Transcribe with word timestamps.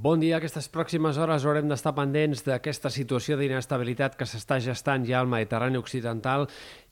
Bon 0.00 0.16
dia. 0.16 0.38
Aquestes 0.38 0.64
pròximes 0.72 1.18
hores 1.20 1.44
haurem 1.44 1.66
d'estar 1.68 1.90
pendents 1.92 2.40
d'aquesta 2.46 2.88
situació 2.88 3.36
d'inestabilitat 3.36 4.14
que 4.16 4.24
s'està 4.24 4.56
gestant 4.64 5.02
ja 5.04 5.18
al 5.20 5.28
Mediterrani 5.28 5.76
Occidental 5.76 6.46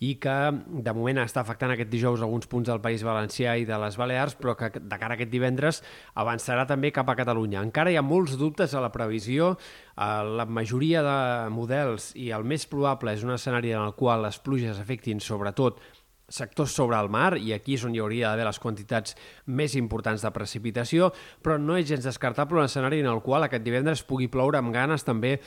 i 0.05 0.11
que 0.21 0.35
de 0.53 0.93
moment 0.93 1.23
està 1.23 1.41
afectant 1.41 1.73
aquest 1.73 1.89
dijous 1.89 2.21
alguns 2.21 2.51
punts 2.53 2.69
del 2.69 2.83
País 2.85 3.01
Valencià 3.09 3.55
i 3.57 3.65
de 3.65 3.79
les 3.81 3.97
Balears, 3.97 4.37
però 4.37 4.53
que 4.61 4.69
de 4.77 4.99
cara 5.01 5.15
a 5.15 5.17
aquest 5.17 5.33
divendres 5.33 5.81
avançarà 6.21 6.67
també 6.69 6.91
cap 6.93 7.09
a 7.09 7.17
Catalunya. 7.17 7.63
Encara 7.65 7.95
hi 7.95 7.97
ha 7.97 8.05
molts 8.05 8.37
dubtes 8.37 8.75
a 8.77 8.83
la 8.85 8.93
previsió. 8.93 9.55
La 9.97 10.45
majoria 10.45 11.01
de 11.07 11.17
models 11.55 12.11
i 12.13 12.29
el 12.37 12.45
més 12.45 12.69
probable 12.69 13.17
és 13.17 13.25
un 13.25 13.33
escenari 13.39 13.73
en 13.73 13.87
el 13.89 13.97
qual 13.97 14.21
les 14.27 14.37
pluges 14.37 14.85
afectin 14.85 15.25
sobretot 15.25 15.81
sectors 16.29 16.75
sobre 16.77 16.99
el 17.01 17.09
mar, 17.09 17.39
i 17.41 17.55
aquí 17.57 17.79
és 17.79 17.85
on 17.89 17.95
hi 17.97 18.03
hauria 18.03 18.29
d'haver 18.31 18.49
les 18.49 18.61
quantitats 18.61 19.17
més 19.47 19.75
importants 19.81 20.25
de 20.25 20.33
precipitació, 20.35 21.13
però 21.43 21.57
no 21.61 21.79
és 21.79 21.89
gens 21.89 22.05
descartable 22.05 22.61
un 22.61 22.69
escenari 22.69 23.01
en 23.01 23.11
el 23.11 23.23
qual 23.25 23.47
aquest 23.47 23.65
divendres 23.65 24.05
pugui 24.05 24.29
ploure 24.29 24.61
amb 24.61 24.75
ganes 24.75 25.07
també 25.07 25.39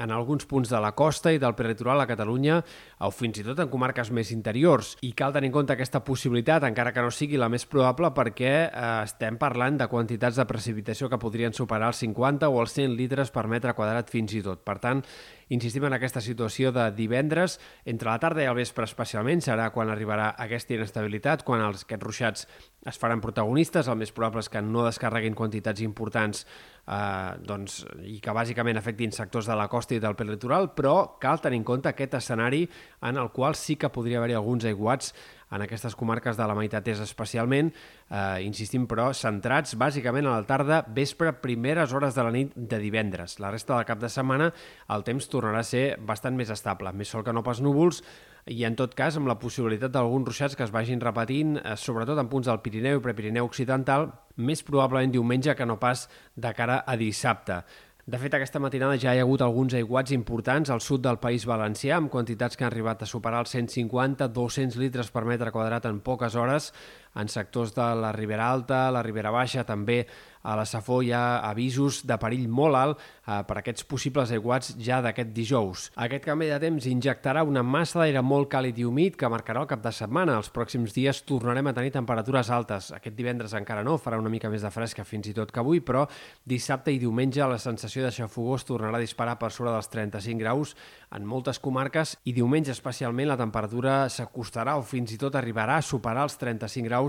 en 0.00 0.10
alguns 0.10 0.46
punts 0.46 0.70
de 0.72 0.80
la 0.80 0.92
costa 0.96 1.32
i 1.32 1.38
del 1.38 1.54
prelitoral 1.54 2.00
a 2.00 2.06
Catalunya 2.08 2.60
o 3.04 3.10
fins 3.12 3.40
i 3.40 3.44
tot 3.44 3.60
en 3.60 3.68
comarques 3.72 4.10
més 4.16 4.32
interiors. 4.32 4.94
I 5.04 5.12
cal 5.16 5.34
tenir 5.34 5.50
en 5.50 5.56
compte 5.58 5.76
aquesta 5.76 6.02
possibilitat, 6.04 6.64
encara 6.64 6.94
que 6.96 7.04
no 7.04 7.12
sigui 7.14 7.40
la 7.40 7.50
més 7.52 7.66
probable, 7.68 8.10
perquè 8.16 8.54
eh, 8.64 8.86
estem 9.04 9.36
parlant 9.40 9.76
de 9.80 9.90
quantitats 9.92 10.40
de 10.40 10.48
precipitació 10.48 11.10
que 11.12 11.20
podrien 11.20 11.52
superar 11.56 11.92
els 11.92 12.00
50 12.00 12.48
o 12.48 12.62
els 12.62 12.78
100 12.78 12.96
litres 12.96 13.34
per 13.34 13.46
metre 13.52 13.76
quadrat 13.76 14.10
fins 14.10 14.34
i 14.34 14.42
tot. 14.46 14.64
Per 14.64 14.78
tant, 14.80 15.04
Insistim 15.50 15.82
en 15.88 15.96
aquesta 15.96 16.22
situació 16.22 16.70
de 16.70 16.84
divendres, 16.94 17.58
entre 17.90 18.12
la 18.12 18.18
tarda 18.22 18.44
i 18.44 18.46
el 18.46 18.54
vespre 18.54 18.86
especialment, 18.86 19.42
serà 19.42 19.70
quan 19.74 19.90
arribarà 19.90 20.28
aquesta 20.38 20.76
inestabilitat, 20.76 21.42
quan 21.46 21.64
els, 21.64 21.82
aquests 21.86 22.06
ruixats 22.06 22.46
es 22.86 23.00
faran 23.00 23.20
protagonistes, 23.20 23.88
el 23.90 23.98
més 23.98 24.14
probable 24.14 24.44
és 24.44 24.50
que 24.52 24.62
no 24.62 24.84
descarreguin 24.86 25.34
quantitats 25.34 25.82
importants 25.82 26.44
eh, 26.86 27.34
doncs, 27.42 27.80
i 28.06 28.20
que 28.22 28.36
bàsicament 28.36 28.78
afectin 28.78 29.10
sectors 29.12 29.50
de 29.50 29.58
la 29.58 29.66
costa 29.72 29.98
i 29.98 30.00
del 30.02 30.14
litoral, 30.30 30.70
però 30.76 31.18
cal 31.18 31.42
tenir 31.42 31.58
en 31.60 31.66
compte 31.66 31.90
aquest 31.90 32.14
escenari 32.20 32.62
en 33.02 33.18
el 33.18 33.34
qual 33.34 33.58
sí 33.58 33.74
que 33.76 33.90
podria 33.90 34.22
haver-hi 34.22 34.38
alguns 34.38 34.64
aiguats 34.70 35.14
en 35.50 35.64
aquestes 35.64 35.96
comarques 35.98 36.38
de 36.38 36.46
la 36.46 36.54
meitat 36.54 36.88
és 36.92 37.02
especialment, 37.02 37.72
eh, 38.08 38.40
insistim 38.46 38.86
però, 38.86 39.10
centrats 39.16 39.76
bàsicament 39.76 40.26
a 40.26 40.38
la 40.38 40.46
tarda, 40.46 40.84
vespre, 40.88 41.32
primeres 41.42 41.92
hores 41.92 42.14
de 42.14 42.24
la 42.24 42.30
nit 42.30 42.54
de 42.54 42.78
divendres. 42.78 43.38
La 43.40 43.50
resta 43.50 43.76
del 43.76 43.86
cap 43.88 44.00
de 44.00 44.08
setmana 44.08 44.52
el 44.88 45.04
temps 45.04 45.28
tornarà 45.28 45.60
a 45.60 45.66
ser 45.66 45.96
bastant 45.98 46.36
més 46.36 46.50
estable, 46.50 46.92
més 46.92 47.08
sol 47.08 47.24
que 47.24 47.32
no 47.32 47.42
pas 47.42 47.60
núvols, 47.60 48.02
i 48.46 48.64
en 48.64 48.74
tot 48.76 48.94
cas 48.96 49.16
amb 49.18 49.28
la 49.28 49.38
possibilitat 49.38 49.92
d'alguns 49.92 50.30
ruixats 50.30 50.56
que 50.56 50.64
es 50.64 50.72
vagin 50.72 51.00
repetint, 51.00 51.58
eh, 51.58 51.76
sobretot 51.76 52.18
en 52.18 52.28
punts 52.28 52.48
del 52.48 52.62
Pirineu 52.64 52.98
i 52.98 53.04
Prepirineu 53.04 53.44
Occidental, 53.44 54.10
més 54.36 54.62
probablement 54.62 55.12
diumenge 55.12 55.54
que 55.54 55.66
no 55.66 55.78
pas 55.78 56.08
de 56.36 56.52
cara 56.56 56.82
a 56.86 56.96
dissabte. 56.96 57.64
De 58.06 58.16
fet, 58.16 58.32
aquesta 58.32 58.60
matinada 58.62 58.96
ja 58.96 59.12
hi 59.12 59.20
ha 59.20 59.24
hagut 59.26 59.42
alguns 59.44 59.74
aiguats 59.76 60.14
importants 60.16 60.70
al 60.72 60.80
sud 60.80 61.02
del 61.04 61.18
País 61.20 61.44
Valencià, 61.46 61.98
amb 62.00 62.10
quantitats 62.10 62.56
que 62.56 62.64
han 62.64 62.70
arribat 62.72 63.02
a 63.04 63.08
superar 63.08 63.42
els 63.44 63.52
150-200 63.54 64.78
litres 64.80 65.10
per 65.12 65.26
metre 65.28 65.52
quadrat 65.52 65.84
en 65.90 66.00
poques 66.00 66.34
hores, 66.34 66.70
en 67.14 67.28
sectors 67.28 67.74
de 67.74 67.86
la 67.98 68.12
Ribera 68.12 68.50
Alta, 68.50 68.90
la 68.90 69.02
Ribera 69.02 69.32
Baixa, 69.34 69.64
també 69.66 70.04
a 70.42 70.54
la 70.56 70.64
Safó 70.64 71.02
hi 71.04 71.10
ha 71.12 71.40
avisos 71.44 72.00
de 72.08 72.16
perill 72.20 72.46
molt 72.48 72.78
alt 72.78 73.00
eh, 73.00 73.40
per 73.44 73.58
aquests 73.60 73.84
possibles 73.84 74.30
aiguats 74.32 74.72
ja 74.80 75.00
d'aquest 75.04 75.34
dijous. 75.36 75.88
Aquest 76.00 76.24
canvi 76.24 76.48
de 76.48 76.60
temps 76.62 76.86
injectarà 76.88 77.42
una 77.44 77.62
massa 77.62 78.00
d'aire 78.00 78.22
molt 78.24 78.48
càlid 78.52 78.78
i 78.80 78.86
humit 78.88 79.18
que 79.20 79.28
marcarà 79.28 79.60
el 79.60 79.68
cap 79.68 79.82
de 79.84 79.92
setmana. 79.92 80.38
Els 80.40 80.48
pròxims 80.54 80.96
dies 80.96 81.22
tornarem 81.28 81.68
a 81.68 81.74
tenir 81.76 81.92
temperatures 81.92 82.50
altes. 82.56 82.90
Aquest 82.96 83.16
divendres 83.18 83.54
encara 83.58 83.84
no, 83.84 83.98
farà 84.00 84.18
una 84.20 84.32
mica 84.32 84.48
més 84.48 84.64
de 84.64 84.72
fresca 84.72 85.04
fins 85.04 85.28
i 85.28 85.36
tot 85.36 85.52
que 85.52 85.60
avui, 85.60 85.82
però 85.84 86.06
dissabte 86.48 86.94
i 86.94 87.02
diumenge 87.02 87.44
la 87.44 87.60
sensació 87.60 88.06
de 88.06 88.14
xafogó 88.14 88.56
es 88.56 88.64
tornarà 88.64 88.96
a 88.96 89.04
disparar 89.04 89.36
per 89.38 89.52
sobre 89.52 89.74
dels 89.74 89.92
35 89.92 90.40
graus 90.40 90.74
en 91.12 91.26
moltes 91.26 91.58
comarques 91.58 92.14
i 92.24 92.32
diumenge 92.32 92.72
especialment 92.72 93.28
la 93.28 93.38
temperatura 93.38 94.06
s'acostarà 94.08 94.76
o 94.78 94.84
fins 94.86 95.12
i 95.12 95.18
tot 95.18 95.36
arribarà 95.36 95.80
a 95.80 95.84
superar 95.84 96.24
els 96.28 96.38
35 96.40 96.86
graus 96.86 96.99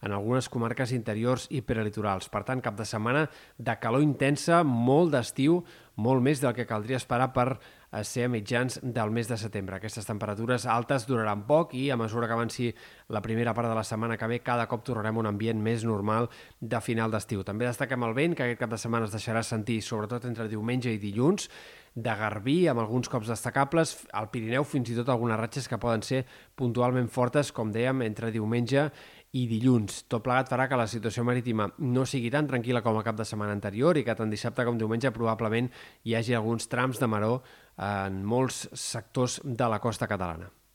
en 0.00 0.14
algunes 0.14 0.48
comarques 0.48 0.92
interiors 0.96 1.48
i 1.50 1.60
prelitorals. 1.66 2.30
Per 2.30 2.44
tant, 2.46 2.62
cap 2.62 2.78
de 2.78 2.86
setmana 2.88 3.26
de 3.58 3.76
calor 3.82 4.04
intensa, 4.04 4.62
molt 4.64 5.12
d'estiu, 5.14 5.60
molt 6.00 6.22
més 6.24 6.40
del 6.40 6.54
que 6.56 6.68
caldria 6.68 7.00
esperar 7.00 7.30
per 7.34 7.48
eh, 7.56 8.04
ser 8.04 8.24
a 8.26 8.30
mitjans 8.32 8.78
del 8.82 9.10
mes 9.12 9.28
de 9.28 9.36
setembre. 9.40 9.76
Aquestes 9.76 10.06
temperatures 10.08 10.64
altes 10.70 11.06
duraran 11.08 11.44
poc 11.48 11.74
i 11.76 11.88
a 11.90 11.98
mesura 12.00 12.28
que 12.28 12.36
avanci 12.36 12.70
la 13.12 13.22
primera 13.24 13.54
part 13.56 13.68
de 13.68 13.76
la 13.76 13.84
setmana 13.84 14.16
que 14.16 14.30
ve, 14.30 14.40
cada 14.46 14.68
cop 14.70 14.86
tornarem 14.86 15.20
un 15.20 15.28
ambient 15.30 15.60
més 15.60 15.84
normal 15.84 16.30
de 16.60 16.80
final 16.80 17.12
d'estiu. 17.12 17.44
També 17.44 17.68
destaquem 17.68 18.08
el 18.08 18.16
vent, 18.16 18.38
que 18.38 18.46
aquest 18.46 18.62
cap 18.62 18.72
de 18.72 18.80
setmana 18.80 19.10
es 19.10 19.14
deixarà 19.14 19.44
sentir, 19.44 19.80
sobretot 19.82 20.24
entre 20.30 20.48
diumenge 20.48 20.94
i 20.94 21.02
dilluns, 21.02 21.50
de 21.94 22.12
Garbí, 22.14 22.68
amb 22.70 22.80
alguns 22.80 23.10
cops 23.10 23.28
destacables, 23.28 23.96
al 24.14 24.30
Pirineu 24.30 24.64
fins 24.64 24.92
i 24.92 24.96
tot 24.96 25.08
algunes 25.10 25.38
ratxes 25.40 25.66
que 25.68 25.78
poden 25.80 26.04
ser 26.06 26.22
puntualment 26.54 27.10
fortes, 27.10 27.50
com 27.52 27.72
dèiem, 27.74 28.04
entre 28.06 28.30
diumenge 28.30 28.86
i 28.86 29.19
dilluns. 29.50 30.04
Tot 30.10 30.24
plegat 30.26 30.50
farà 30.50 30.66
que 30.68 30.78
la 30.78 30.88
situació 30.90 31.22
marítima 31.26 31.68
no 31.78 32.04
sigui 32.06 32.30
tan 32.34 32.48
tranquil·la 32.50 32.82
com 32.82 32.98
el 32.98 33.06
cap 33.06 33.18
de 33.18 33.26
setmana 33.28 33.54
anterior 33.54 33.98
i 33.98 34.04
que 34.06 34.16
tant 34.18 34.30
dissabte 34.30 34.66
com 34.66 34.78
diumenge 34.78 35.12
probablement 35.14 35.70
hi 36.04 36.16
hagi 36.18 36.34
alguns 36.34 36.66
trams 36.68 36.98
de 36.98 37.06
maró 37.06 37.36
en 37.78 38.24
molts 38.26 38.66
sectors 38.74 39.40
de 39.44 39.70
la 39.70 39.78
costa 39.78 40.10
catalana. 40.10 40.50